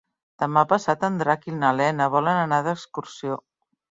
Demà 0.43 0.61
passat 0.71 1.05
en 1.07 1.19
Drac 1.19 1.43
i 1.51 1.53
na 1.57 1.69
Lena 1.81 2.09
volen 2.15 2.41
anar 2.47 2.61
d'excursió. 2.69 3.37